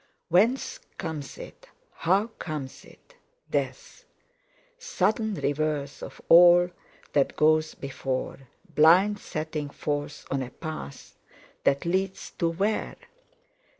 [0.29, 4.05] Whence comes it, how comes it—Death?
[4.79, 6.71] Sudden reverse of all
[7.13, 8.39] that goes before;
[8.73, 11.15] blind setting forth on a path
[11.65, 12.95] that leads to where?